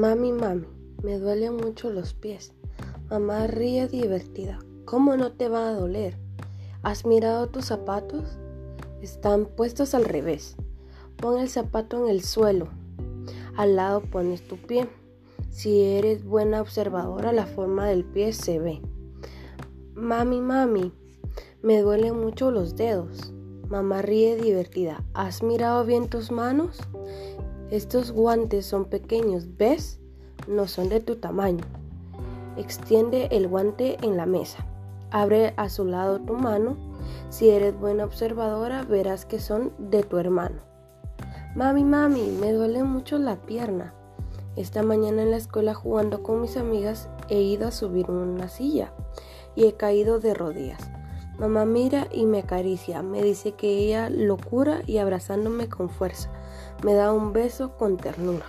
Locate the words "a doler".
5.68-6.16